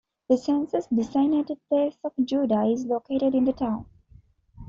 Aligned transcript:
The 0.29 0.35
census-designated 0.37 1.59
place 1.69 1.95
of 2.03 2.13
Juda 2.23 2.63
is 2.73 2.87
located 2.87 3.35
in 3.35 3.45
the 3.45 3.53
town. 3.53 3.85